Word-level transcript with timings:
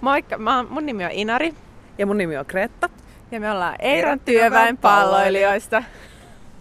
Moikka, 0.00 0.38
mä, 0.38 0.64
mun 0.70 0.86
nimi 0.86 1.04
on 1.04 1.10
Inari. 1.10 1.54
Ja 1.98 2.06
mun 2.06 2.18
nimi 2.18 2.36
on 2.36 2.46
Kretta. 2.46 2.88
Ja 3.30 3.40
me 3.40 3.50
ollaan 3.50 3.76
Eiran 3.78 4.20
työväen 4.20 4.76
palloilijoista. 4.76 5.82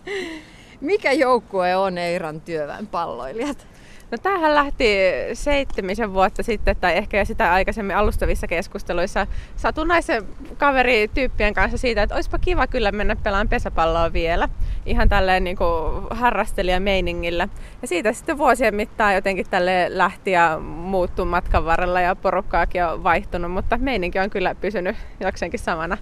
Mikä 0.82 1.12
joukkue 1.12 1.76
on 1.76 1.98
Eiran 1.98 2.42
työväen 2.42 2.88
palloilijat? 2.88 3.68
No 4.12 4.18
tämähän 4.18 4.56
lähti 4.56 4.86
seitsemisen 5.34 6.14
vuotta 6.14 6.44
sitten, 6.44 6.76
tai 6.76 6.98
ehkä 6.98 7.18
jo 7.18 7.26
sitä 7.26 7.54
aikaisemmin 7.54 7.96
alustavissa 7.96 8.48
keskusteluissa 8.48 9.28
satunnaisen 9.56 10.24
kaverityyppien 10.58 11.54
kanssa 11.54 11.78
siitä, 11.78 12.04
että 12.04 12.16
olisipa 12.16 12.40
kiva 12.40 12.68
kyllä 12.68 12.92
mennä 12.92 13.16
pelaamaan 13.16 13.50
pesäpalloa 13.50 14.14
vielä. 14.14 14.50
Ihan 14.86 15.10
tälleen 15.10 15.44
niin 15.44 15.58
kuin 15.58 16.04
harrastelijameiningillä. 16.10 17.48
Ja 17.82 17.88
siitä 17.88 18.14
sitten 18.14 18.38
vuosien 18.38 18.76
mittaan 18.76 19.16
jotenkin 19.16 19.50
tälle 19.50 19.86
lähti 19.90 20.32
ja 20.32 20.60
muuttui 20.60 21.26
matkan 21.26 21.66
varrella 21.66 22.02
ja 22.02 22.16
porukkaakin 22.16 22.86
on 22.86 23.04
vaihtunut, 23.04 23.52
mutta 23.52 23.78
meininki 23.78 24.20
on 24.20 24.30
kyllä 24.30 24.56
pysynyt 24.56 24.96
jokseenkin 25.20 25.60
samana. 25.60 25.98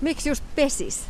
Miksi 0.00 0.28
just 0.28 0.44
pesis? 0.56 1.08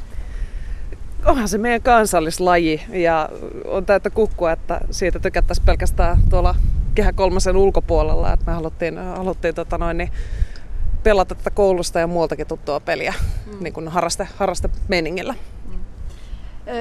Onhan 1.24 1.48
se 1.48 1.58
meidän 1.58 1.82
kansallislaji 1.82 2.82
ja 2.92 3.28
on 3.64 3.86
täyttä 3.86 4.10
kukkua, 4.10 4.52
että 4.52 4.80
siitä 4.90 5.18
tykättäisiin 5.18 5.66
pelkästään 5.66 6.18
tuolla 6.30 6.54
kehä 6.94 7.12
kolmasen 7.12 7.56
ulkopuolella. 7.56 8.32
Että 8.32 8.46
me 8.46 8.52
haluttiin, 8.52 8.98
haluttiin 8.98 9.54
tota 9.54 9.78
noin, 9.78 9.98
niin 9.98 10.10
pelata 11.02 11.34
tätä 11.34 11.50
koulusta 11.50 11.98
ja 11.98 12.06
muualtakin 12.06 12.46
tuttua 12.46 12.80
peliä 12.80 13.14
mm. 13.46 13.64
niin 13.64 13.72
kuin 13.72 13.88
harraste, 13.88 14.28
harraste 14.36 14.70
meningillä 14.88 15.34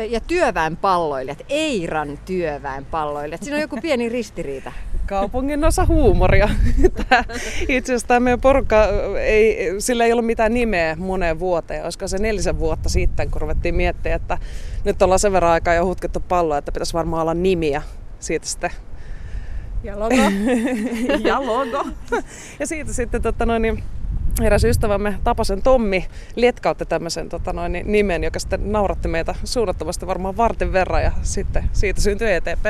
ja 0.10 0.20
työväen 0.20 0.78
palloilijat, 0.78 1.42
Eiran 1.50 2.20
työväen 2.26 2.86
palloilijat. 2.86 3.44
Siinä 3.44 3.56
on 3.56 3.62
joku 3.62 3.78
pieni 3.82 4.10
ristiriita. 4.10 4.72
Kaupungin 5.12 5.64
osa 5.64 5.86
huumoria. 5.86 6.50
itse 7.68 7.92
asiassa 7.92 8.08
tämä 8.08 8.20
meidän 8.20 8.42
porukka, 8.42 8.88
ei, 9.20 9.76
sillä 9.80 10.06
ei 10.06 10.12
ollut 10.12 10.26
mitään 10.26 10.54
nimeä 10.54 10.96
moneen 11.00 11.40
vuoteen. 11.40 11.84
Olisiko 11.84 12.08
se 12.08 12.18
nelisen 12.18 12.60
vuotta 12.60 12.90
sitten, 12.90 13.32
kun 13.32 13.42
ruvettiin 13.42 13.76
miettiä, 13.76 14.16
että 14.16 14.38
nyt 14.84 15.02
ollaan 15.02 15.20
sen 15.20 15.32
verran 15.32 15.52
aikaa 15.52 15.74
jo 15.74 15.86
hutkettu 15.86 16.20
palloa, 16.20 16.58
että 16.58 16.72
pitäisi 16.72 16.94
varmaan 16.94 17.22
olla 17.22 17.34
nimiä 17.34 17.82
siitä 18.20 18.48
sitten 18.48 18.72
ja 19.84 20.00
logo. 20.00 20.16
ja 21.30 21.46
logo. 21.46 21.86
ja 22.60 22.68
siitä 22.68 22.94
sitten 22.94 23.22
tota 23.22 23.46
noin, 23.46 23.62
niin 23.62 23.84
eräs 24.42 24.64
ystävämme 24.64 25.20
Tapasen 25.24 25.62
Tommi 25.62 26.08
lietkautti 26.36 26.86
tämmöisen 26.86 27.30
tota 27.30 27.54
noin, 27.54 27.82
nimen, 27.86 28.24
joka 28.24 28.40
sitten 28.40 28.72
nauratti 28.72 29.08
meitä 29.08 29.36
suunnattomasti 29.44 30.08
varmaan 30.08 30.38
vartin 30.38 30.74
verran 30.74 31.04
ja 31.04 31.12
sitten 31.22 31.70
siitä 31.74 32.02
syntyi 32.02 32.34
ETP. 32.34 32.66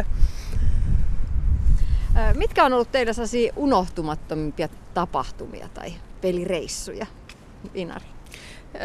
Mitkä 2.36 2.66
on 2.66 2.74
ollut 2.74 2.92
teillä 2.92 3.14
sellaisia 3.14 3.54
unohtumattomimpia 3.56 4.70
tapahtumia 4.94 5.70
tai 5.74 5.94
pelireissuja, 6.22 7.06
Inari? 7.74 8.06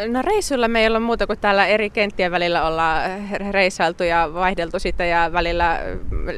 No 0.08 0.22
reissulla 0.22 0.68
me 0.68 0.80
ei 0.80 0.86
ole 0.86 0.98
muuta 0.98 1.26
kuin 1.26 1.38
täällä 1.38 1.66
eri 1.66 1.90
kenttien 1.90 2.32
välillä 2.32 2.66
ollaan 2.66 3.10
reissailtu 3.50 4.04
ja 4.04 4.30
vaihdeltu 4.34 4.78
sitä 4.78 5.04
ja 5.04 5.30
välillä 5.32 5.80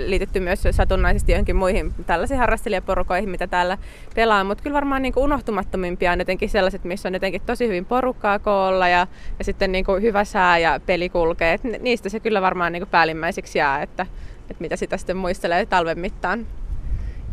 liitetty 0.06 0.41
myös 0.41 0.62
satunnaisesti 0.70 1.33
johonkin 1.33 1.56
muihin 1.56 1.95
tällaisiin 2.06 2.41
harrastelijaporukoihin, 2.41 3.30
mitä 3.30 3.47
täällä 3.47 3.78
pelaa. 4.14 4.45
Mutta 4.45 4.62
kyllä 4.62 4.75
varmaan 4.75 5.02
niin 5.02 5.12
kuin 5.12 5.25
unohtumattomimpia 5.25 6.12
on 6.12 6.19
jotenkin 6.19 6.48
sellaiset, 6.48 6.84
missä 6.84 7.08
on 7.08 7.14
jotenkin 7.14 7.42
tosi 7.47 7.69
hyvin 7.69 7.84
porukkaa 7.84 8.39
koolla 8.39 8.89
ja, 8.89 9.06
ja 9.39 9.45
sitten 9.45 9.73
niin 9.73 9.84
kuin 9.84 10.02
hyvä 10.02 10.25
sää 10.25 10.58
ja 10.58 10.80
peli 10.86 11.08
kulkee. 11.08 11.52
Et 11.52 11.62
niistä 11.80 12.08
se 12.08 12.20
kyllä 12.20 12.42
varmaan 12.42 12.73
niin 12.73 12.80
kuin 12.80 12.91
päällimmäiseksi 12.91 13.58
jää, 13.58 13.83
että, 13.83 14.06
että 14.41 14.61
mitä 14.62 14.77
sitä 14.77 14.97
sitten 14.97 15.17
muistelee 15.17 15.67
talven 15.67 15.98
mittaan. 15.98 16.47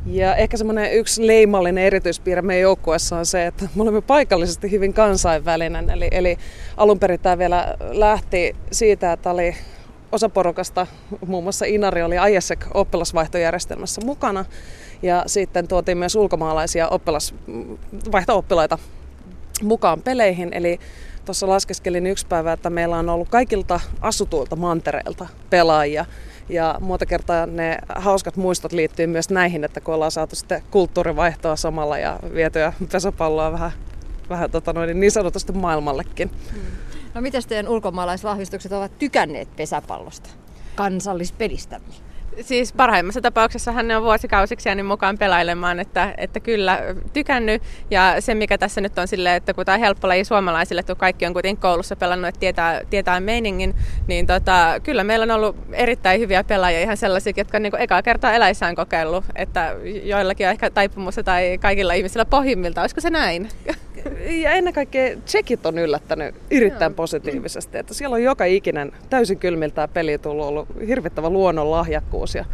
Ja 0.06 0.36
ehkä 0.36 0.58
semmoinen 0.58 0.94
yksi 0.94 1.28
leimallinen 1.28 1.84
erityispiirre 1.84 2.42
meidän 2.42 2.62
joukkueessa 2.62 3.18
on 3.18 3.26
se, 3.26 3.46
että 3.46 3.70
me 3.76 3.82
olemme 3.82 4.02
paikallisesti 4.02 4.72
hyvin 4.72 4.94
kansainvälinen. 4.94 5.90
Eli, 5.90 6.08
eli 6.12 6.38
alun 6.78 7.00
perin 7.00 7.20
tämä 7.20 7.38
vielä 7.38 7.76
lähti 7.92 8.56
siitä, 8.72 9.14
että 9.14 9.30
oli 9.32 9.56
osa 10.12 10.30
porukasta, 10.30 10.88
muun 11.28 11.44
muassa 11.44 11.66
Inari 11.66 12.04
oli 12.04 12.16
IESEC 12.30 12.60
oppilasvaihtojärjestelmässä 12.74 14.02
mukana. 14.06 14.46
Ja 15.02 15.24
sitten 15.28 15.68
tuotiin 15.68 15.98
myös 15.98 16.16
ulkomaalaisia 16.16 16.88
oppilas, 16.88 17.36
vaihto-oppilaita 18.12 18.78
mukaan 19.64 20.02
peleihin. 20.02 20.54
Eli 20.54 20.80
tuossa 21.26 21.48
laskeskelin 21.48 22.08
yksi 22.08 22.28
päivä, 22.28 22.54
että 22.54 22.70
meillä 22.70 22.98
on 22.98 23.10
ollut 23.10 23.30
kaikilta 23.30 23.80
asutuilta 24.02 24.56
mantereilta 24.56 25.28
pelaajia 25.50 26.06
ja 26.50 26.78
muuta 26.82 27.06
kertaa 27.06 27.46
ne 27.46 27.78
hauskat 27.96 28.36
muistot 28.38 28.72
liittyy 28.72 29.08
myös 29.08 29.30
näihin, 29.30 29.64
että 29.64 29.82
kun 29.82 29.94
ollaan 29.94 30.12
saatu 30.12 30.36
sitten 30.36 30.64
kulttuurivaihtoa 30.72 31.56
samalla 31.56 31.98
ja 31.98 32.20
vietyä 32.34 32.74
pesäpalloa 32.92 33.52
vähän, 33.52 33.72
vähän 34.30 34.52
tota 34.52 34.74
noin, 34.74 35.00
niin 35.00 35.12
sanotusti 35.12 35.52
maailmallekin. 35.52 36.32
Hmm. 36.54 36.62
No 37.14 37.22
miten 37.22 37.44
teidän 37.48 37.68
ulkomaalaisvahvistukset 37.68 38.72
ovat 38.72 39.00
tykänneet 39.00 39.56
pesäpallosta, 39.56 40.30
kansallispelistämme? 40.76 41.94
Siis 42.42 42.74
parhaimmassa 42.74 43.22
tapauksessa 43.22 43.72
hän 43.72 43.92
on 43.92 44.04
vuosikausiksi 44.04 44.70
jäänyt 44.70 44.86
mukaan 44.86 45.18
pelailemaan, 45.18 45.80
että, 45.80 46.14
että 46.18 46.40
kyllä 46.40 46.80
tykännyt. 47.14 47.62
Ja 47.92 48.16
se 48.20 48.36
mikä 48.36 48.58
tässä 48.58 48.82
nyt 48.82 49.00
on 49.00 49.08
silleen, 49.08 49.36
että 49.36 49.54
kun 49.54 49.66
tämä 49.66 49.74
on 49.74 49.80
helppo 49.80 50.08
laji 50.08 50.26
suomalaisille, 50.26 50.80
että 50.80 50.96
kaikki 50.96 51.26
on 51.26 51.34
kuitenkin 51.34 51.62
koulussa 51.62 51.96
pelannut, 51.96 52.28
että 52.28 52.40
tietää, 52.40 52.82
tietää 52.90 53.20
meiningin, 53.20 53.76
niin 54.08 54.28
tota, 54.28 54.80
kyllä 54.84 55.04
meillä 55.04 55.24
on 55.24 55.32
ollut 55.32 55.56
erittäin 55.72 56.20
hyviä 56.20 56.44
pelaajia, 56.44 56.82
ihan 56.82 56.98
sellaisia, 56.98 57.34
jotka 57.38 57.58
on 57.58 57.64
niin 57.64 57.82
ekaa 57.82 58.02
kertaa 58.02 58.34
eläissään 58.34 58.76
kokeillut, 58.76 59.24
että 59.36 59.76
joillakin 60.04 60.48
on 60.48 60.52
ehkä 60.52 60.70
taipumusta 60.70 61.24
tai 61.24 61.58
kaikilla 61.62 61.94
ihmisillä 61.94 62.26
pohjimmilta, 62.26 62.82
olisiko 62.82 63.02
se 63.02 63.10
näin? 63.10 63.50
Ja 64.30 64.52
ennen 64.52 64.74
kaikkea 64.74 65.18
tsekit 65.26 65.66
on 65.66 65.78
yllättänyt 65.78 66.36
erittäin 66.52 66.90
Joo. 66.90 66.96
positiivisesti, 66.96 67.78
että 67.78 67.94
siellä 67.94 68.14
on 68.14 68.24
joka 68.24 68.46
ikinen 68.46 68.92
täysin 69.10 69.38
kylmiltään 69.38 69.90
peli 69.90 70.18
tullut 70.18 70.46
ollut 70.46 70.68
hirvittävä 70.88 71.30
luonnon 71.30 71.72
lahjakkuus. 71.72 72.25
Ja 72.34 72.46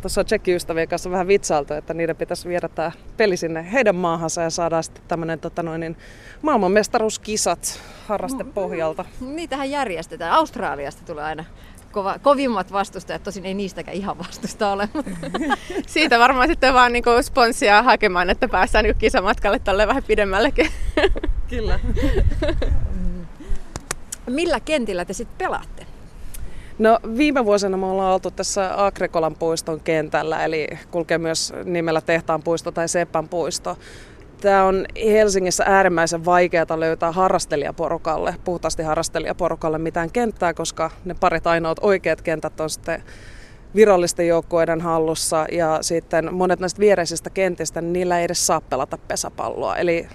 tuossa 0.00 0.20
on 0.20 0.24
tsekkiystävien 0.24 0.88
kanssa 0.88 1.10
vähän 1.10 1.28
vitsailtu, 1.28 1.74
että 1.74 1.94
niiden 1.94 2.16
pitäisi 2.16 2.48
viedä 2.48 2.68
tämä 2.68 2.92
peli 3.16 3.36
sinne 3.36 3.72
heidän 3.72 3.96
maahansa 3.96 4.42
ja 4.42 4.50
saadaan 4.50 4.84
sitten 4.84 5.02
tämmöinen 5.08 5.40
tota 5.40 5.62
noin, 5.62 5.80
niin 5.80 5.96
maailmanmestaruuskisat 6.42 7.80
harrastepohjalta. 8.08 9.04
Niitähän 9.20 9.70
järjestetään. 9.70 10.32
Australiasta 10.32 11.02
tulee 11.06 11.24
aina 11.24 11.44
kova, 11.92 12.18
kovimmat 12.18 12.72
vastustajat, 12.72 13.22
tosin 13.22 13.46
ei 13.46 13.54
niistäkään 13.54 13.96
ihan 13.96 14.18
vastusta 14.18 14.72
ole. 14.72 14.88
Siitä 15.86 16.18
varmaan 16.18 16.48
sitten 16.48 16.74
vaan 16.74 16.92
niin 16.92 17.04
sponssia 17.22 17.82
hakemaan, 17.82 18.30
että 18.30 18.48
päästään 18.48 18.84
niin 18.84 18.96
kisamatkalle 18.96 19.58
tälle 19.58 19.86
vähän 19.86 20.02
pidemmällekin. 20.02 20.70
Kyllä. 21.48 21.80
Millä 24.26 24.60
kentillä 24.60 25.04
te 25.04 25.12
sitten 25.12 25.38
pelaatte? 25.38 25.79
No 26.80 26.98
viime 27.16 27.44
vuosina 27.44 27.76
me 27.76 27.86
ollaan 27.86 28.12
oltu 28.12 28.30
tässä 28.30 28.84
Agrikolan 28.86 29.34
puiston 29.34 29.80
kentällä, 29.80 30.44
eli 30.44 30.66
kulkee 30.90 31.18
myös 31.18 31.52
nimellä 31.64 32.00
Tehtaan 32.00 32.42
puisto 32.42 32.72
tai 32.72 32.88
Seppän 32.88 33.28
puisto. 33.28 33.78
Tämä 34.40 34.64
on 34.64 34.86
Helsingissä 35.04 35.64
äärimmäisen 35.66 36.24
vaikeaa 36.24 36.80
löytää 36.80 37.12
harrastelijaporukalle, 37.12 38.34
puhtaasti 38.44 38.82
harrastelijaporukalle 38.82 39.78
mitään 39.78 40.10
kenttää, 40.10 40.54
koska 40.54 40.90
ne 41.04 41.14
parit 41.20 41.46
ainoat 41.46 41.78
oikeat 41.80 42.22
kentät 42.22 42.60
on 42.60 42.70
sitten 42.70 43.02
virallisten 43.74 44.28
joukkueiden 44.28 44.80
hallussa 44.80 45.46
ja 45.52 45.78
sitten 45.80 46.34
monet 46.34 46.60
näistä 46.60 46.80
viereisistä 46.80 47.30
kentistä, 47.30 47.80
niin 47.80 47.92
niillä 47.92 48.18
ei 48.18 48.24
edes 48.24 48.46
saa 48.46 48.60
pelata 48.60 48.98
pesäpalloa. 49.08 49.76
Eli 49.76 50.08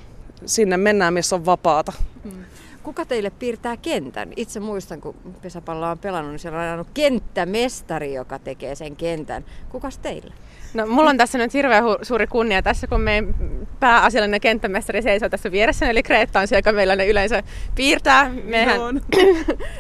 sinne 0.46 0.78
mennään, 0.78 1.14
missä 1.14 1.36
on 1.36 1.46
vapaata. 1.46 1.94
Hmm. 2.24 2.46
Kuka 2.86 3.06
teille 3.06 3.30
piirtää 3.30 3.78
kentän? 3.78 4.34
Itse 4.36 4.60
muistan, 4.60 5.02
kun 5.02 5.16
pesäpalloa 5.42 5.92
on 5.92 6.00
pelannut, 6.00 6.32
niin 6.32 6.40
siellä 6.40 6.60
on 6.60 6.66
aina 6.66 6.86
kenttämestari, 6.94 8.14
joka 8.14 8.40
tekee 8.40 8.76
sen 8.76 8.96
kentän. 8.96 9.46
Kukas 9.70 9.98
teille? 9.98 10.34
No, 10.76 10.86
mulla 10.88 11.10
on 11.10 11.18
tässä 11.18 11.38
nyt 11.38 11.54
hirveän 11.54 11.84
hu- 11.84 12.00
suuri 12.02 12.28
kunnia 12.28 12.62
tässä, 12.62 12.88
kun 12.88 13.02
meidän 13.02 13.36
pääasiallinen 13.80 14.42
kenttämestari 14.42 15.02
seisoo 15.02 15.30
tässä 15.30 15.52
vieressä, 15.52 15.90
eli 15.90 16.04
Kreetta 16.04 16.40
on 16.40 16.48
se, 16.48 16.56
joka 16.56 16.72
meillä 16.72 16.96
ne 16.96 17.08
yleensä 17.08 17.44
piirtää. 17.76 18.32
Mehän, 18.44 18.80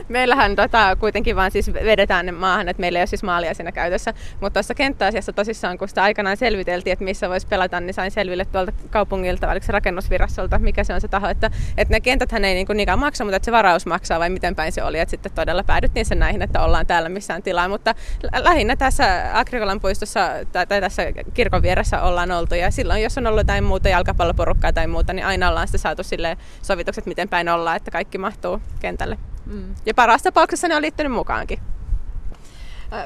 meillähän 0.07 0.55
tota, 0.55 0.95
kuitenkin 0.95 1.35
vaan 1.35 1.51
siis 1.51 1.73
vedetään 1.73 2.25
ne 2.25 2.31
maahan, 2.31 2.69
että 2.69 2.81
meillä 2.81 2.99
ei 2.99 3.01
ole 3.01 3.07
siis 3.07 3.23
maalia 3.23 3.53
siinä 3.53 3.71
käytössä. 3.71 4.13
Mutta 4.41 4.53
tuossa 4.53 4.73
kenttäasiassa 4.73 5.33
tosissaan, 5.33 5.77
kun 5.77 5.87
sitä 5.87 6.03
aikanaan 6.03 6.37
selviteltiin, 6.37 6.93
että 6.93 7.05
missä 7.05 7.29
voisi 7.29 7.47
pelata, 7.47 7.79
niin 7.79 7.93
sain 7.93 8.11
selville 8.11 8.45
tuolta 8.45 8.71
kaupungilta, 8.89 9.51
oliko 9.51 9.65
se 9.65 9.71
rakennusvirastolta, 9.71 10.59
mikä 10.59 10.83
se 10.83 10.93
on 10.93 11.01
se 11.01 11.07
taho, 11.07 11.27
että, 11.27 11.51
että 11.77 11.93
ne 11.93 11.99
kentäthän 11.99 12.45
ei 12.45 12.53
niin 12.53 12.65
kuin 12.65 12.77
niinkään 12.77 12.99
maksa, 12.99 13.23
mutta 13.23 13.35
että 13.35 13.45
se 13.45 13.51
varaus 13.51 13.85
maksaa 13.85 14.19
vai 14.19 14.29
miten 14.29 14.55
päin 14.55 14.71
se 14.71 14.83
oli. 14.83 14.99
Että 14.99 15.11
sitten 15.11 15.31
todella 15.31 15.63
päädyttiin 15.63 16.05
sen 16.05 16.19
näihin, 16.19 16.41
että 16.41 16.61
ollaan 16.61 16.87
täällä 16.87 17.09
missään 17.09 17.43
tilaa. 17.43 17.67
Mutta 17.67 17.95
lähinnä 18.37 18.75
tässä 18.75 19.29
Agrikolan 19.33 19.81
puistossa 19.81 20.29
tai 20.51 20.81
tässä 20.85 21.03
kirkon 21.33 21.61
vieressä 21.61 22.01
ollaan 22.01 22.31
oltu. 22.31 22.55
Ja 22.55 22.71
silloin, 22.71 23.03
jos 23.03 23.17
on 23.17 23.27
ollut 23.27 23.39
jotain 23.39 23.63
muuta 23.63 23.89
jalkapalloporukkaa 23.89 24.73
tai 24.73 24.87
muuta, 24.87 25.13
niin 25.13 25.25
aina 25.25 25.49
ollaan 25.49 25.67
sitten 25.67 25.79
saatu 25.79 26.03
sille 26.03 26.37
sovitukset, 26.61 27.05
miten 27.05 27.29
päin 27.29 27.49
ollaan, 27.49 27.77
että 27.77 27.91
kaikki 27.91 28.17
mahtuu 28.17 28.61
kentälle. 28.79 29.17
Mm. 29.45 29.75
Ja 29.85 29.93
parasta 29.93 30.31
tapauksessa 30.31 30.67
ne 30.67 30.75
on 30.75 30.81
liittynyt 30.81 31.11
mukaankin. 31.11 31.59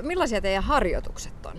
Millaisia 0.01 0.41
teidän 0.41 0.63
harjoitukset 0.63 1.45
on? 1.45 1.53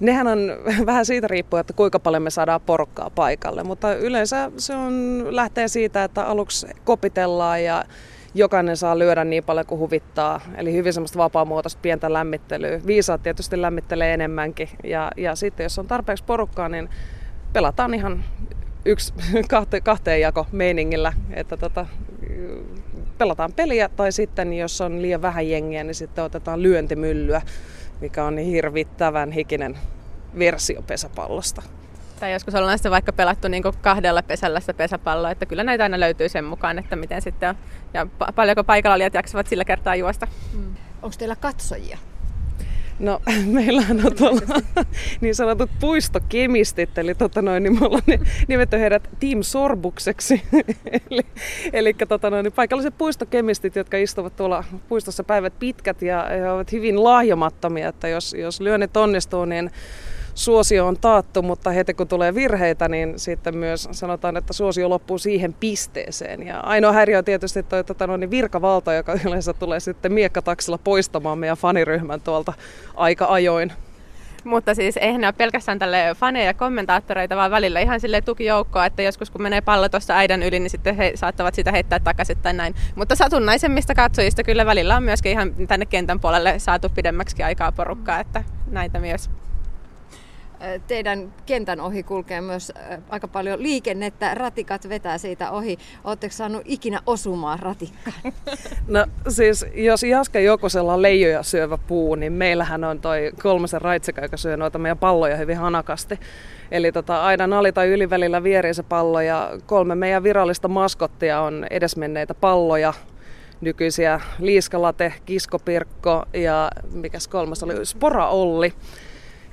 nehän 0.00 0.26
on 0.26 0.38
vähän 0.86 1.06
siitä 1.06 1.28
riippuen, 1.28 1.60
että 1.60 1.72
kuinka 1.72 1.98
paljon 2.00 2.22
me 2.22 2.30
saadaan 2.30 2.60
porukkaa 2.60 3.10
paikalle, 3.10 3.62
mutta 3.62 3.94
yleensä 3.94 4.50
se 4.56 4.74
on, 4.74 5.24
lähtee 5.30 5.68
siitä, 5.68 6.04
että 6.04 6.24
aluksi 6.24 6.66
kopitellaan 6.84 7.64
ja 7.64 7.84
jokainen 8.34 8.76
saa 8.76 8.98
lyödä 8.98 9.24
niin 9.24 9.44
paljon 9.44 9.66
kuin 9.66 9.78
huvittaa. 9.78 10.40
Eli 10.56 10.72
hyvin 10.72 10.92
semmoista 10.92 11.18
vapaamuotoista 11.18 11.80
pientä 11.82 12.12
lämmittelyä. 12.12 12.80
Viisaat 12.86 13.22
tietysti 13.22 13.62
lämmittelee 13.62 14.14
enemmänkin. 14.14 14.68
Ja, 14.84 15.10
ja 15.16 15.36
sitten 15.36 15.64
jos 15.64 15.78
on 15.78 15.86
tarpeeksi 15.86 16.24
porukkaa, 16.24 16.68
niin 16.68 16.88
pelataan 17.52 17.94
ihan 17.94 18.24
yksi 18.84 19.14
kahte, 19.50 19.80
kahteen 19.80 20.20
jako 20.20 20.46
meiningillä. 20.52 21.12
Että 21.30 21.56
tota, 21.56 21.86
pelataan 23.18 23.52
peliä 23.52 23.88
tai 23.88 24.12
sitten 24.12 24.52
jos 24.52 24.80
on 24.80 25.02
liian 25.02 25.22
vähän 25.22 25.48
jengiä, 25.48 25.84
niin 25.84 25.94
sitten 25.94 26.24
otetaan 26.24 26.62
lyöntimyllyä, 26.62 27.42
mikä 28.00 28.24
on 28.24 28.34
niin 28.34 28.48
hirvittävän 28.48 29.32
hikinen 29.32 29.78
versio 30.38 30.82
pesäpallosta. 30.82 31.62
Tai 32.20 32.32
joskus 32.32 32.54
ollaan 32.54 32.78
sitten 32.78 32.92
vaikka 32.92 33.12
pelattu 33.12 33.48
niin 33.48 33.62
kahdella 33.80 34.22
pesällä 34.22 34.60
sitä 34.60 34.74
pesäpalloa, 34.74 35.30
että 35.30 35.46
kyllä 35.46 35.64
näitä 35.64 35.82
aina 35.82 36.00
löytyy 36.00 36.28
sen 36.28 36.44
mukaan, 36.44 36.78
että 36.78 36.96
miten 36.96 37.22
sitten 37.22 37.48
on, 37.48 37.54
ja 37.94 38.06
paljonko 38.34 38.64
paikalla 38.64 38.94
olijat 38.94 39.14
jaksavat 39.14 39.46
sillä 39.46 39.64
kertaa 39.64 39.96
juosta. 39.96 40.26
Mm. 40.52 40.74
Onko 41.02 41.16
teillä 41.18 41.36
katsojia? 41.36 41.98
No 42.98 43.20
meillähän 43.46 44.06
on 44.06 44.16
tuolla 44.16 44.40
niin 45.20 45.34
sanotut 45.34 45.70
puistokemistit, 45.80 46.98
eli 46.98 47.14
tota 47.14 47.42
noin, 47.42 47.62
niin 47.62 47.80
me 47.80 47.86
ollaan 47.86 48.02
nimetty 48.48 48.78
heidät 48.78 49.10
Team 49.20 49.42
Sorbukseksi. 49.42 50.42
eli 51.10 51.26
eli 51.72 51.94
tota 51.94 52.30
noin, 52.30 52.44
niin 52.44 52.52
paikalliset 52.52 52.94
puistokemistit, 52.98 53.76
jotka 53.76 53.96
istuvat 53.96 54.36
tuolla 54.36 54.64
puistossa 54.88 55.24
päivät 55.24 55.58
pitkät 55.58 56.02
ja 56.02 56.26
he 56.30 56.50
ovat 56.50 56.72
hyvin 56.72 57.04
lahjomattomia, 57.04 57.88
että 57.88 58.08
jos, 58.08 58.34
jos 58.34 58.60
lyönnit 58.60 58.96
onnistuu, 58.96 59.44
niin 59.44 59.70
suosio 60.38 60.86
on 60.86 60.96
taattu, 61.00 61.42
mutta 61.42 61.70
heti 61.70 61.94
kun 61.94 62.08
tulee 62.08 62.34
virheitä, 62.34 62.88
niin 62.88 63.18
sitten 63.18 63.56
myös 63.56 63.88
sanotaan, 63.90 64.36
että 64.36 64.52
suosio 64.52 64.88
loppuu 64.88 65.18
siihen 65.18 65.52
pisteeseen. 65.52 66.46
Ja 66.46 66.60
ainoa 66.60 66.92
häiriö 66.92 67.18
on 67.18 67.24
tietysti 67.24 67.62
toi 67.62 67.84
tota, 67.84 68.06
no, 68.06 68.16
niin 68.16 68.30
virkavalta, 68.30 68.92
joka 68.92 69.12
yleensä 69.26 69.52
tulee 69.52 69.80
sitten 69.80 70.12
miekkataksilla 70.12 70.78
poistamaan 70.78 71.38
meidän 71.38 71.56
faniryhmän 71.56 72.20
tuolta 72.20 72.52
aika 72.94 73.26
ajoin. 73.26 73.72
Mutta 74.44 74.74
siis 74.74 74.96
eihän 74.96 75.20
ne 75.20 75.26
ole 75.26 75.34
pelkästään 75.38 75.78
tälle 75.78 76.16
faneja 76.16 76.46
ja 76.46 76.54
kommentaattoreita, 76.54 77.36
vaan 77.36 77.50
välillä 77.50 77.80
ihan 77.80 78.00
sille 78.00 78.20
tukijoukkoa, 78.20 78.86
että 78.86 79.02
joskus 79.02 79.30
kun 79.30 79.42
menee 79.42 79.60
pallo 79.60 79.88
tuossa 79.88 80.16
äidän 80.16 80.42
yli, 80.42 80.60
niin 80.60 80.70
sitten 80.70 80.96
he 80.96 81.12
saattavat 81.14 81.54
sitä 81.54 81.72
heittää 81.72 82.00
takaisin 82.00 82.38
tai 82.38 82.52
näin. 82.52 82.74
Mutta 82.94 83.16
satunnaisemmista 83.16 83.94
katsojista 83.94 84.42
kyllä 84.42 84.66
välillä 84.66 84.96
on 84.96 85.02
myöskin 85.02 85.32
ihan 85.32 85.54
tänne 85.68 85.86
kentän 85.86 86.20
puolelle 86.20 86.58
saatu 86.58 86.88
pidemmäksi 86.88 87.42
aikaa 87.42 87.72
porukkaa, 87.72 88.20
että 88.20 88.44
näitä 88.70 89.00
myös 89.00 89.30
teidän 90.86 91.32
kentän 91.46 91.80
ohi 91.80 92.02
kulkee 92.02 92.40
myös 92.40 92.72
aika 93.08 93.28
paljon 93.28 93.62
liikennettä, 93.62 94.34
ratikat 94.34 94.88
vetää 94.88 95.18
siitä 95.18 95.50
ohi. 95.50 95.78
Oletteko 96.04 96.32
saanut 96.32 96.62
ikinä 96.64 97.00
osumaan 97.06 97.58
ratikkaan? 97.58 98.22
No 98.88 99.06
siis, 99.28 99.66
jos 99.74 100.02
Jaska 100.02 100.40
Jokosella 100.40 101.02
leijoja 101.02 101.42
syövä 101.42 101.78
puu, 101.86 102.14
niin 102.14 102.32
meillähän 102.32 102.84
on 102.84 103.00
toi 103.00 103.32
kolmasen 103.42 103.82
raitseka, 103.82 104.22
joka 104.22 104.36
syö 104.36 104.56
noita 104.56 104.78
meidän 104.78 104.98
palloja 104.98 105.36
hyvin 105.36 105.56
hanakasti. 105.56 106.20
Eli 106.70 106.92
tota, 106.92 107.22
aina 107.22 107.58
ali- 107.58 107.72
tai 107.72 107.88
ylivälillä 107.88 108.42
vierii 108.42 108.74
se 108.74 108.82
pallo 108.82 109.20
ja 109.20 109.50
kolme 109.66 109.94
meidän 109.94 110.22
virallista 110.22 110.68
maskottia 110.68 111.40
on 111.40 111.66
edesmenneitä 111.70 112.34
palloja, 112.34 112.94
nykyisiä 113.60 114.20
Liiskalate, 114.38 115.12
Kiskopirkko 115.24 116.24
ja 116.32 116.70
mikäs 116.92 117.28
kolmas 117.28 117.62
oli, 117.62 117.86
Spora 117.86 118.28
Olli 118.28 118.72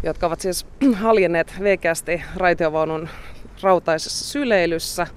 jotka 0.03 0.27
ovat 0.27 0.41
siis 0.41 0.67
haljenneet 1.03 1.53
veikeästi 1.59 2.23
raitiovaunun 2.35 3.09
rautaisessa 3.61 4.25
syleilyssä. 4.25 5.07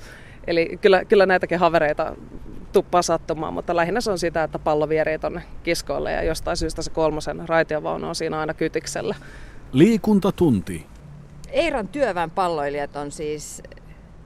Eli 0.47 0.79
kyllä, 0.81 1.05
kyllä 1.05 1.27
näitäkin 1.27 1.59
havereita 1.59 2.17
tuppaa 2.73 3.03
sattumaan, 3.03 3.55
mutta 3.55 3.77
lähinnä 3.77 4.01
se 4.01 4.11
on 4.11 4.19
sitä, 4.19 4.43
että 4.43 4.59
pallo 4.59 4.89
vierii 4.89 5.19
tuonne 5.19 5.43
kiskoille 5.63 6.13
ja 6.13 6.23
jostain 6.23 6.57
syystä 6.57 6.83
se 6.83 6.91
kolmosen 6.91 7.49
raitiovaunu 7.49 8.09
on 8.09 8.15
siinä 8.15 8.41
aina 8.41 8.55
kytiksellä. 8.55 9.15
Liikuntatunti. 9.73 10.87
Eiran 11.51 11.89
työväen 11.89 12.31
palloilijat 12.31 12.97
on 12.97 13.13
siis 13.13 13.63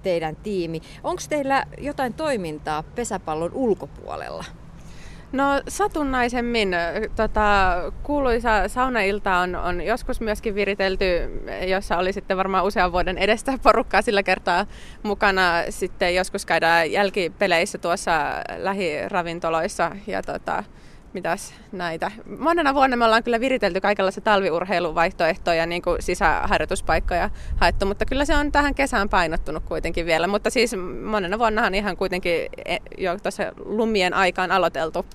teidän 0.03 0.37
tiimi. 0.37 0.81
Onko 1.05 1.23
teillä 1.29 1.65
jotain 1.79 2.15
toimintaa 2.15 2.83
pesäpallon 2.83 3.53
ulkopuolella? 3.55 4.45
No 5.33 5.63
satunnaisemmin. 5.69 6.77
Tota, 7.17 7.77
kuuluisa 8.03 8.69
saunailta 8.69 9.37
on, 9.37 9.57
on 9.57 9.81
joskus 9.81 10.21
myöskin 10.21 10.55
viritelty, 10.55 11.05
jossa 11.67 11.99
oli 11.99 12.13
sitten 12.13 12.37
varmaan 12.37 12.65
usean 12.65 12.93
vuoden 12.93 13.19
edestä 13.19 13.59
porukkaa 13.63 14.03
sillä 14.03 14.23
kertaa 14.23 14.67
mukana. 15.03 15.43
Sitten 15.71 16.15
joskus 16.15 16.47
käydään 16.47 16.93
jälkipeleissä 16.93 17.79
tuossa 17.79 18.13
lähiravintoloissa 18.57 19.91
ja 20.07 20.23
tota, 20.23 20.65
mitäs 21.13 21.55
näitä. 21.73 22.11
Monena 22.39 22.75
vuonna 22.75 22.97
me 22.97 23.05
ollaan 23.05 23.23
kyllä 23.23 23.41
viritelty 23.41 23.81
kaikenlaisia 23.81 24.23
talviurheiluvaihtoehtoja, 24.23 25.67
niin 25.67 25.83
kuin 25.83 26.03
sisäharjoituspaikkoja 26.03 27.31
haettu, 27.57 27.87
mutta 27.87 28.05
kyllä 28.05 28.25
se 28.25 28.37
on 28.37 28.53
tähän 28.53 28.75
kesään 28.75 29.09
painottunut 29.09 29.65
kuitenkin 29.65 30.07
vielä. 30.07 30.27
Mutta 30.27 30.51
siis 30.51 30.77
monena 31.05 31.39
vuonnahan 31.39 31.75
ihan 31.75 31.97
kuitenkin 31.97 32.49
e, 32.65 32.77
jo 32.99 33.19
tuossa 33.19 33.43
lumien 33.65 34.15
aikaan 34.15 34.53
aloiteltu 34.53 35.07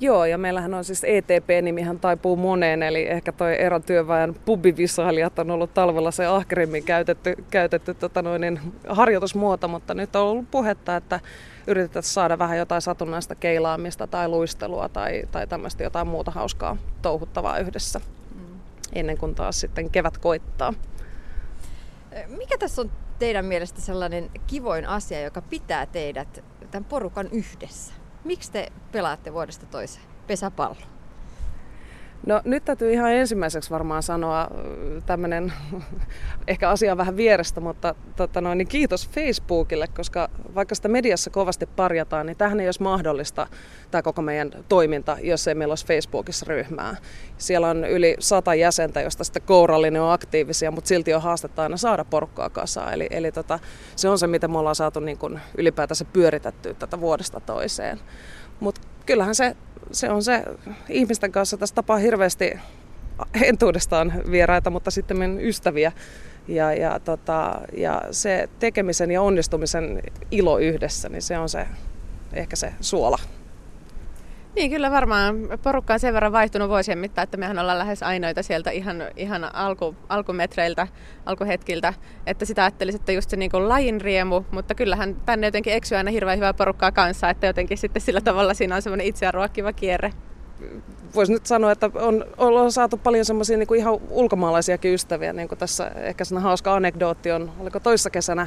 Joo, 0.00 0.24
ja 0.24 0.38
meillähän 0.38 0.74
on 0.74 0.84
siis 0.84 1.04
ETP-nimihän 1.04 2.00
taipuu 2.00 2.36
moneen, 2.36 2.82
eli 2.82 3.08
ehkä 3.08 3.32
toi 3.32 3.60
erotyöväen 3.60 4.34
pubivisailijat 4.34 5.38
on 5.38 5.50
ollut 5.50 5.74
talvella 5.74 6.10
se 6.10 6.26
ahkerimmin 6.26 6.84
käytetty, 6.84 7.34
käytetty 7.50 7.94
tota 7.94 8.22
noin, 8.22 8.40
niin 8.40 8.60
harjoitusmuoto, 8.88 9.68
mutta 9.68 9.94
nyt 9.94 10.16
on 10.16 10.22
ollut 10.22 10.50
puhetta, 10.50 10.96
että 10.96 11.20
yritetään 11.66 12.02
saada 12.02 12.38
vähän 12.38 12.58
jotain 12.58 12.82
satunnaista 12.82 13.34
keilaamista 13.34 14.06
tai 14.06 14.28
luistelua 14.28 14.88
tai, 14.88 15.22
tai 15.30 15.46
tämmöistä 15.46 15.82
jotain 15.82 16.08
muuta 16.08 16.30
hauskaa 16.30 16.76
touhuttavaa 17.02 17.58
yhdessä, 17.58 18.00
mm. 18.34 18.60
ennen 18.92 19.18
kuin 19.18 19.34
taas 19.34 19.60
sitten 19.60 19.90
kevät 19.90 20.18
koittaa. 20.18 20.74
Mikä 22.26 22.58
tässä 22.58 22.82
on 22.82 22.90
teidän 23.18 23.44
mielestä 23.44 23.80
sellainen 23.80 24.30
kivoin 24.46 24.86
asia, 24.86 25.20
joka 25.20 25.42
pitää 25.42 25.86
teidät 25.86 26.44
tämän 26.70 26.84
porukan 26.84 27.28
yhdessä? 27.32 27.99
Miksi 28.24 28.52
te 28.52 28.72
pelaatte 28.92 29.32
vuodesta 29.32 29.66
toiseen 29.66 30.06
pesäpallo? 30.26 30.76
No 32.26 32.40
nyt 32.44 32.64
täytyy 32.64 32.92
ihan 32.92 33.12
ensimmäiseksi 33.12 33.70
varmaan 33.70 34.02
sanoa 34.02 34.48
tämmöinen 35.06 35.52
ehkä 36.48 36.70
asia 36.70 36.96
vähän 36.96 37.16
vierestä, 37.16 37.60
mutta 37.60 37.94
tota 38.16 38.40
noin, 38.40 38.58
niin 38.58 38.68
kiitos 38.68 39.08
Facebookille, 39.08 39.86
koska 39.96 40.28
vaikka 40.54 40.74
sitä 40.74 40.88
mediassa 40.88 41.30
kovasti 41.30 41.66
parjataan, 41.66 42.26
niin 42.26 42.36
tähän 42.36 42.60
ei 42.60 42.66
olisi 42.66 42.82
mahdollista 42.82 43.46
tämä 43.90 44.02
koko 44.02 44.22
meidän 44.22 44.50
toiminta, 44.68 45.16
jos 45.22 45.48
ei 45.48 45.54
meillä 45.54 45.72
olisi 45.72 45.86
Facebookissa 45.86 46.46
ryhmää. 46.48 46.96
Siellä 47.38 47.68
on 47.68 47.84
yli 47.84 48.16
sata 48.18 48.54
jäsentä, 48.54 49.00
josta 49.00 49.24
sitten 49.24 49.42
kourallinen 49.42 50.02
on 50.02 50.12
aktiivisia, 50.12 50.70
mutta 50.70 50.88
silti 50.88 51.14
on 51.14 51.22
haastetta 51.22 51.62
aina 51.62 51.76
saada 51.76 52.04
porukkaa 52.04 52.50
kasaan. 52.50 52.92
Eli, 52.92 53.06
eli 53.10 53.32
tota, 53.32 53.58
se 53.96 54.08
on 54.08 54.18
se, 54.18 54.26
miten 54.26 54.50
me 54.50 54.58
ollaan 54.58 54.74
saatu 54.74 55.00
niin 55.00 55.18
kuin 55.18 55.40
ylipäätänsä 55.58 56.04
pyöritettyä 56.04 56.74
tätä 56.74 57.00
vuodesta 57.00 57.40
toiseen. 57.40 58.00
Mutta 58.60 58.80
kyllähän 59.06 59.34
se 59.34 59.56
se 59.92 60.10
on 60.10 60.22
se 60.22 60.44
ihmisten 60.88 61.32
kanssa 61.32 61.56
tässä 61.56 61.74
tapaa 61.74 61.96
hirveästi 61.96 62.58
entuudestaan 63.42 64.12
vieraita, 64.30 64.70
mutta 64.70 64.90
sitten 64.90 65.40
ystäviä. 65.40 65.92
Ja, 66.48 66.72
ja, 66.72 67.00
tota, 67.00 67.60
ja 67.76 68.02
se 68.10 68.48
tekemisen 68.58 69.10
ja 69.10 69.22
onnistumisen 69.22 70.02
ilo 70.30 70.58
yhdessä, 70.58 71.08
niin 71.08 71.22
se 71.22 71.38
on 71.38 71.48
se 71.48 71.66
ehkä 72.32 72.56
se 72.56 72.72
suola. 72.80 73.18
Niin, 74.56 74.70
kyllä 74.70 74.90
varmaan 74.90 75.36
porukka 75.62 75.94
on 75.94 76.00
sen 76.00 76.14
verran 76.14 76.32
vaihtunut 76.32 76.68
vuosien 76.68 76.98
mittaan, 76.98 77.22
että 77.22 77.36
mehän 77.36 77.58
ollaan 77.58 77.78
lähes 77.78 78.02
ainoita 78.02 78.42
sieltä 78.42 78.70
ihan, 78.70 78.96
ihan 79.16 79.54
alku, 79.54 79.96
alkumetreiltä, 80.08 80.86
alkuhetkiltä. 81.26 81.94
Että 82.26 82.44
sitä 82.44 82.62
ajattelisin, 82.64 83.00
että 83.00 83.12
just 83.12 83.30
se 83.30 83.36
niin 83.36 83.50
kuin 83.50 83.68
lajin 83.68 84.00
riemu, 84.00 84.42
mutta 84.50 84.74
kyllähän 84.74 85.16
tänne 85.26 85.46
jotenkin 85.46 85.72
eksyy 85.72 85.98
aina 85.98 86.10
hirveän 86.10 86.38
hyvää 86.38 86.54
porukkaa 86.54 86.92
kanssa, 86.92 87.30
että 87.30 87.46
jotenkin 87.46 87.78
sitten 87.78 88.02
sillä 88.02 88.20
tavalla 88.20 88.54
siinä 88.54 88.76
on 88.76 88.82
semmoinen 88.82 89.06
itseään 89.06 89.34
ruokkiva 89.34 89.72
kierre. 89.72 90.12
Voisi 91.14 91.32
nyt 91.32 91.46
sanoa, 91.46 91.72
että 91.72 91.90
on, 91.94 92.24
on 92.36 92.72
saatu 92.72 92.96
paljon 92.96 93.24
semmoisia 93.24 93.56
niin 93.56 93.76
ihan 93.76 93.98
ulkomaalaisiakin 94.10 94.94
ystäviä, 94.94 95.32
niin 95.32 95.48
kuin 95.48 95.58
tässä 95.58 95.88
ehkä 95.96 96.24
sellainen 96.24 96.48
hauska 96.48 96.74
anekdootti 96.74 97.32
on, 97.32 97.52
oliko 97.60 97.80
toissa 97.80 98.10
kesänä 98.10 98.46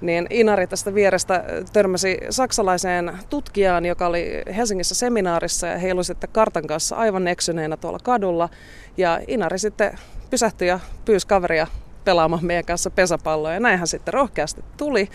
niin 0.00 0.26
Inari 0.30 0.66
tästä 0.66 0.94
vierestä 0.94 1.44
törmäsi 1.72 2.18
saksalaiseen 2.30 3.18
tutkijaan, 3.30 3.86
joka 3.86 4.06
oli 4.06 4.42
Helsingissä 4.56 4.94
seminaarissa 4.94 5.66
ja 5.66 5.78
heilu 5.78 6.02
sitten 6.02 6.30
kartan 6.32 6.66
kanssa 6.66 6.96
aivan 6.96 7.28
eksyneenä 7.28 7.76
tuolla 7.76 7.98
kadulla. 8.02 8.48
Ja 8.96 9.20
Inari 9.28 9.58
sitten 9.58 9.98
pysähtyi 10.30 10.68
ja 10.68 10.80
pyysi 11.04 11.26
kaveria 11.26 11.66
pelaamaan 12.04 12.44
meidän 12.44 12.64
kanssa 12.64 12.90
pesäpalloa 12.90 13.52
ja 13.52 13.60
näinhän 13.60 13.88
sitten 13.88 14.14
rohkeasti 14.14 14.64
tuli. 14.76 15.08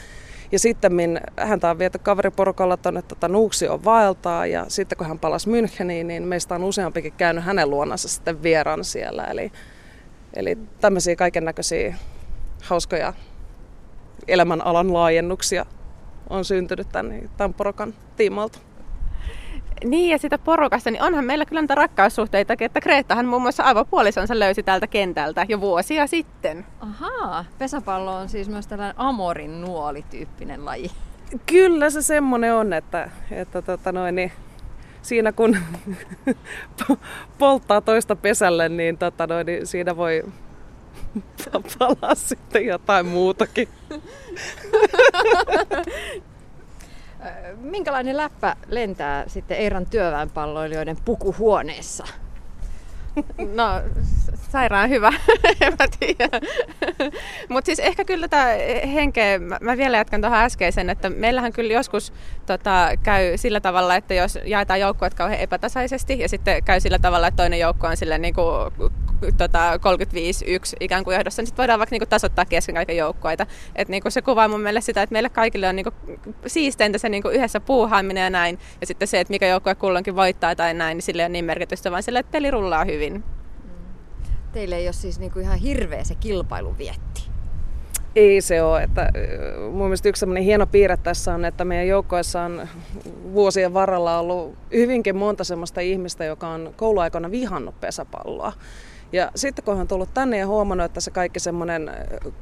Ja 0.51 0.59
sitten 0.59 0.91
häntä 1.37 1.69
on 1.69 1.79
viety 1.79 1.99
kaveriporukalla 1.99 2.77
tuonne 2.77 3.01
tota 3.01 3.27
Nuuksion 3.27 3.83
vaeltaa 3.83 4.45
ja 4.45 4.65
sitten 4.67 4.97
kun 4.97 5.07
hän 5.07 5.19
palasi 5.19 5.49
Müncheniin, 5.49 6.03
niin 6.03 6.23
meistä 6.23 6.55
on 6.55 6.63
useampikin 6.63 7.13
käynyt 7.13 7.43
hänen 7.43 7.69
luonansa 7.69 8.07
sitten 8.07 8.43
vieraan 8.43 8.83
siellä. 8.83 9.23
Eli 9.23 9.51
Eli 10.35 10.57
tämmöisiä 10.81 11.15
kaiken 11.15 11.45
näköisiä 11.45 11.95
hauskoja 12.63 13.13
elämänalan 14.27 14.93
laajennuksia 14.93 15.65
on 16.29 16.45
syntynyt 16.45 16.87
tämän, 16.91 17.29
tämän 17.37 17.53
porokan 17.53 17.93
tiimalta. 18.15 18.59
Niin, 19.83 20.09
ja 20.09 20.17
sitä 20.17 20.37
porukasta, 20.37 20.91
niin 20.91 21.03
onhan 21.03 21.25
meillä 21.25 21.45
kyllä 21.45 21.61
niitä 21.61 21.75
rakkaussuhteita, 21.75 22.53
että 22.59 22.81
Kreettahan 22.81 23.25
muun 23.25 23.41
muassa 23.41 23.63
avopuolisonsa 23.69 24.39
löysi 24.39 24.63
tältä 24.63 24.87
kentältä 24.87 25.45
jo 25.49 25.61
vuosia 25.61 26.07
sitten. 26.07 26.65
Ahaa, 26.79 27.45
pesäpallo 27.57 28.15
on 28.15 28.29
siis 28.29 28.49
myös 28.49 28.67
tällainen 28.67 28.99
amorin 28.99 29.61
nuoli-tyyppinen 29.61 30.65
laji. 30.65 30.91
Kyllä 31.45 31.89
se 31.89 32.01
semmoinen 32.01 32.53
on, 32.53 32.73
että, 32.73 33.09
että 33.31 33.61
tota 33.61 33.91
noin, 33.91 34.15
niin 34.15 34.31
siinä 35.01 35.31
kun 35.31 35.57
polttaa 37.39 37.81
toista 37.81 38.15
pesälle, 38.15 38.69
niin, 38.69 38.97
tota 38.97 39.27
noin, 39.27 39.45
niin 39.45 39.67
siinä 39.67 39.97
voi 39.97 40.23
palaa 41.79 42.15
sitten 42.15 42.65
jotain 42.65 43.05
muutakin. 43.05 43.69
Minkälainen 47.57 48.17
läppä 48.17 48.55
lentää 48.67 49.23
sitten 49.27 49.57
Eiran 49.57 49.85
työväenpalloilijoiden 49.85 50.97
pukuhuoneessa? 51.05 52.05
No, 53.53 53.81
sairaan 54.51 54.89
hyvä, 54.89 55.13
en 55.61 55.73
mä 55.79 55.85
tiedä. 55.99 56.29
Mutta 57.49 57.65
siis 57.65 57.79
ehkä 57.79 58.05
kyllä 58.05 58.27
tämä 58.27 58.47
henkeä, 58.93 59.39
mä, 59.39 59.57
mä 59.61 59.77
vielä 59.77 59.97
jatkan 59.97 60.21
tuohon 60.21 60.39
äskeisen, 60.39 60.89
että 60.89 61.09
meillähän 61.09 61.53
kyllä 61.53 61.73
joskus 61.73 62.13
tota, 62.45 62.89
käy 63.03 63.37
sillä 63.37 63.59
tavalla, 63.59 63.95
että 63.95 64.13
jos 64.13 64.39
jaetaan 64.45 64.79
joukkueet 64.79 65.13
kauhean 65.13 65.39
epätasaisesti 65.39 66.19
ja 66.19 66.29
sitten 66.29 66.63
käy 66.63 66.79
sillä 66.79 66.99
tavalla, 66.99 67.27
että 67.27 67.43
toinen 67.43 67.59
joukko 67.59 67.87
on 67.87 67.97
silleen 67.97 68.21
niin 68.21 68.33
kuin 68.33 68.91
tota, 69.37 69.75
35-1 69.75 69.77
ikään 70.79 71.03
kuin 71.03 71.15
johdossa, 71.15 71.41
niin 71.41 71.47
sitten 71.47 71.63
voidaan 71.63 71.79
vaikka 71.79 71.93
niinku 71.93 72.05
tasoittaa 72.05 72.45
kesken 72.45 72.75
kaiken 72.75 72.97
joukkueita. 72.97 73.45
Et 73.75 73.89
niinku 73.89 74.09
se 74.09 74.21
kuvaa 74.21 74.47
mun 74.47 74.61
mielestä 74.61 74.85
sitä, 74.85 75.01
että 75.01 75.13
meille 75.13 75.29
kaikille 75.29 75.67
on 75.67 75.75
niinku 75.75 75.91
siisteintä 76.47 76.97
se 76.97 77.09
niinku 77.09 77.29
yhdessä 77.29 77.59
puuhaaminen 77.59 78.23
ja 78.23 78.29
näin. 78.29 78.59
Ja 78.81 78.87
sitten 78.87 79.07
se, 79.07 79.19
että 79.19 79.31
mikä 79.31 79.47
joukkue 79.47 79.75
kulloinkin 79.75 80.15
voittaa 80.15 80.55
tai 80.55 80.73
näin, 80.73 80.95
niin 80.95 81.03
sille 81.03 81.21
ei 81.21 81.25
ole 81.25 81.29
niin 81.29 81.45
merkitystä, 81.45 81.91
vaan 81.91 82.03
sille, 82.03 82.19
että 82.19 82.31
peli 82.31 82.51
rullaa 82.51 82.85
hyvin. 82.85 83.13
Mm. 83.13 83.23
Teille 84.51 84.75
ei 84.75 84.87
ole 84.87 84.93
siis 84.93 85.19
niinku 85.19 85.39
ihan 85.39 85.59
hirveä 85.59 86.03
se 86.03 86.15
kilpailuvietti. 86.15 87.35
Ei 88.15 88.41
se 88.41 88.61
ole. 88.61 88.83
Että, 88.83 89.09
mun 89.71 89.85
mielestä 89.85 90.09
yksi 90.09 90.25
hieno 90.43 90.67
piirre 90.67 90.97
tässä 90.97 91.33
on, 91.33 91.45
että 91.45 91.65
meidän 91.65 91.87
joukkoissa 91.87 92.41
on 92.41 92.67
vuosien 93.33 93.73
varrella 93.73 94.19
ollut 94.19 94.55
hyvinkin 94.73 95.15
monta 95.15 95.43
sellaista 95.43 95.81
ihmistä, 95.81 96.25
joka 96.25 96.47
on 96.47 96.73
kouluaikana 96.75 97.31
vihannut 97.31 97.79
pesäpalloa. 97.79 98.53
Ja 99.11 99.31
sitten 99.35 99.65
kun 99.65 99.79
on 99.79 99.87
tullut 99.87 100.13
tänne 100.13 100.37
ja 100.37 100.47
huomannut, 100.47 100.85
että 100.85 101.01
se 101.01 101.11
kaikki 101.11 101.39
semmoinen 101.39 101.91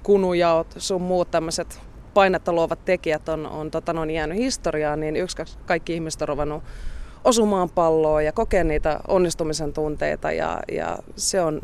kunujaot, 0.03 0.67
sun 0.77 1.01
muut 1.01 1.32
tämmöiset 1.32 1.82
painetta 2.13 2.53
luovat 2.53 2.86
tekijät 2.86 3.29
on, 3.29 3.46
on 3.46 3.72
tota, 3.72 3.91
on 3.91 4.12
jäänyt 4.12 4.38
historiaan, 4.38 5.00
niin 5.00 5.15
yksi 5.15 5.38
kaikki 5.65 5.93
ihmiset 5.93 6.22
on 6.22 6.27
ruvennut 6.27 6.63
osumaan 7.24 7.70
palloon 7.70 8.25
ja 8.25 8.32
kokee 8.32 8.63
niitä 8.63 9.00
onnistumisen 9.08 9.74
tunteita 9.74 10.32
ja, 10.32 10.60
ja 10.72 10.98
se 11.15 11.41
on 11.41 11.62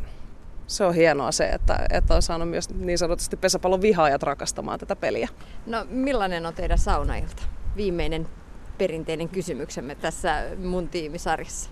se 0.69 0.83
on 0.85 0.93
hienoa 0.93 1.31
se, 1.31 1.49
että, 1.49 1.85
että 1.89 2.15
on 2.15 2.21
saanut 2.21 2.49
myös 2.49 2.69
niin 2.69 2.97
sanotusti 2.97 3.37
pesäpallon 3.37 3.81
vihaajat 3.81 4.23
rakastamaan 4.23 4.79
tätä 4.79 4.95
peliä. 4.95 5.27
No 5.65 5.85
millainen 5.89 6.45
on 6.45 6.53
teidän 6.53 6.77
saunailta? 6.77 7.43
Viimeinen 7.75 8.27
perinteinen 8.77 9.29
kysymyksemme 9.29 9.95
tässä 9.95 10.45
mun 10.63 10.87
tiimisarjassa. 10.87 11.69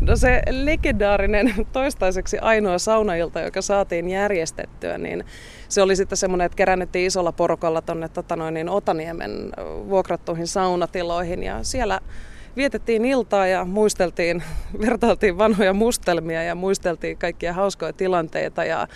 No 0.00 0.16
se 0.16 0.42
legendaarinen 0.50 1.54
toistaiseksi 1.72 2.38
ainoa 2.38 2.78
saunailta, 2.78 3.40
joka 3.40 3.62
saatiin 3.62 4.08
järjestettyä, 4.08 4.98
niin 4.98 5.24
se 5.68 5.82
oli 5.82 5.96
sitten 5.96 6.18
semmoinen, 6.18 6.46
että 6.46 6.56
kerännettiin 6.56 7.06
isolla 7.06 7.32
porukalla 7.32 7.82
tuonne 7.82 8.08
tota 8.08 8.50
niin 8.50 8.68
Otaniemen 8.68 9.52
vuokrattuihin 9.88 10.46
saunatiloihin. 10.46 11.42
Ja 11.42 11.62
siellä 11.62 12.00
vietettiin 12.56 13.04
iltaa 13.04 13.46
ja 13.46 13.64
muisteltiin, 13.64 14.42
vertailtiin 14.86 15.38
vanhoja 15.38 15.72
mustelmia 15.72 16.42
ja 16.42 16.54
muisteltiin 16.54 17.18
kaikkia 17.18 17.52
hauskoja 17.52 17.92
tilanteita 17.92 18.64
ja 18.64 18.88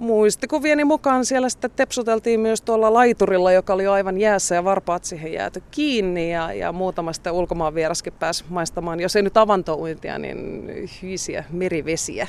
muistikuvieni 0.00 0.84
mukaan 0.84 1.24
siellä 1.24 1.48
sitten 1.48 1.70
tepsuteltiin 1.76 2.40
myös 2.40 2.62
tuolla 2.62 2.94
laiturilla, 2.94 3.52
joka 3.52 3.74
oli 3.74 3.86
aivan 3.86 4.18
jäässä 4.18 4.54
ja 4.54 4.64
varpaat 4.64 5.04
siihen 5.04 5.32
jääty 5.32 5.62
kiinni 5.70 6.32
ja, 6.32 6.52
ja 6.52 6.72
muutama 6.72 7.12
sitten 7.12 7.32
ulkomaan 7.32 7.74
vieraskin 7.74 8.12
pääsi 8.12 8.44
maistamaan, 8.48 9.00
jos 9.00 9.16
ei 9.16 9.22
nyt 9.22 9.36
avantouintia, 9.36 10.18
niin 10.18 10.70
hyisiä 11.02 11.44
merivesiä. 11.50 12.28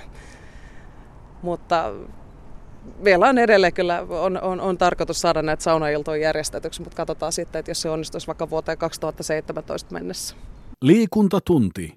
Mutta 1.41 1.93
vielä 3.03 3.29
on 3.29 3.37
edelleen 3.37 3.73
kyllä, 3.73 4.05
on, 4.09 4.41
on, 4.41 4.61
on 4.61 4.77
tarkoitus 4.77 5.21
saada 5.21 5.41
näitä 5.41 5.63
saunailtoja 5.63 6.21
järjestetyksi, 6.21 6.81
mutta 6.81 6.95
katsotaan 6.95 7.31
sitten, 7.31 7.59
että 7.59 7.71
jos 7.71 7.81
se 7.81 7.89
onnistuisi 7.89 8.27
vaikka 8.27 8.49
vuoteen 8.49 8.77
2017 8.77 9.93
mennessä. 9.93 10.35
Liikuntatunti. 10.81 11.89